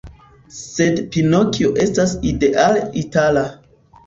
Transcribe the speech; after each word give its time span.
Sed 0.59 0.97
Pinokjo 1.15 1.69
estas 1.85 2.15
ideale 2.31 2.83
itala. 3.05 3.47